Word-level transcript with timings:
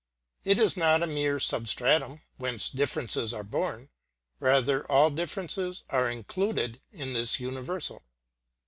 It 0.43 0.57
is 0.57 0.75
not 0.75 1.03
a 1.03 1.05
mere 1.05 1.39
substratum 1.39 2.21
whence 2.37 2.69
differences 2.69 3.35
are 3.35 3.43
born; 3.43 3.89
rather, 4.39 4.83
all 4.91 5.11
differences 5.11 5.83
are 5.91 6.09
included 6.09 6.81
in 6.91 7.13
this 7.13 7.39
universal. 7.39 8.01